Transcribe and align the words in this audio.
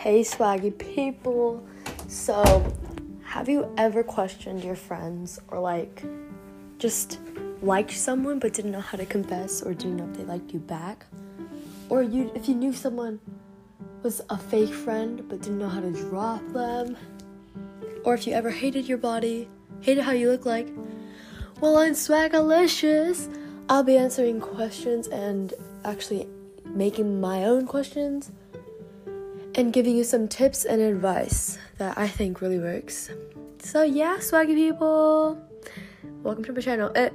Hey, 0.00 0.22
swaggy 0.22 0.78
people. 0.78 1.62
So, 2.08 2.42
have 3.22 3.50
you 3.50 3.70
ever 3.76 4.02
questioned 4.02 4.64
your 4.64 4.74
friends 4.74 5.38
or 5.48 5.60
like 5.60 6.02
just 6.78 7.18
liked 7.60 7.92
someone 7.92 8.38
but 8.38 8.54
didn't 8.54 8.70
know 8.70 8.80
how 8.80 8.96
to 8.96 9.04
confess 9.04 9.60
or 9.60 9.74
didn't 9.74 9.98
know 9.98 10.08
if 10.08 10.16
they 10.16 10.24
liked 10.24 10.54
you 10.54 10.58
back? 10.58 11.04
Or 11.90 12.02
you 12.02 12.32
if 12.34 12.48
you 12.48 12.54
knew 12.54 12.72
someone 12.72 13.20
was 14.02 14.22
a 14.30 14.38
fake 14.38 14.72
friend 14.72 15.22
but 15.28 15.42
didn't 15.42 15.58
know 15.58 15.68
how 15.68 15.80
to 15.80 15.92
drop 15.92 16.48
them? 16.54 16.96
Or 18.02 18.14
if 18.14 18.26
you 18.26 18.32
ever 18.32 18.48
hated 18.48 18.88
your 18.88 18.96
body, 18.96 19.50
hated 19.82 20.02
how 20.02 20.12
you 20.12 20.30
look 20.30 20.46
like? 20.46 20.68
Well, 21.60 21.76
I'm 21.76 21.92
swagalicious. 21.92 23.28
I'll 23.68 23.84
be 23.84 23.98
answering 23.98 24.40
questions 24.40 25.08
and 25.08 25.52
actually 25.84 26.26
making 26.64 27.20
my 27.20 27.44
own 27.44 27.66
questions 27.66 28.32
and 29.60 29.74
giving 29.74 29.94
you 29.94 30.04
some 30.04 30.26
tips 30.26 30.64
and 30.64 30.80
advice 30.80 31.58
that 31.76 31.98
I 31.98 32.08
think 32.08 32.40
really 32.40 32.58
works. 32.58 33.10
So, 33.58 33.82
yeah, 33.82 34.16
swaggy 34.16 34.54
people, 34.54 35.36
welcome 36.22 36.44
to 36.44 36.52
my 36.54 36.62
channel. 36.62 36.90
Eh. 36.94 37.10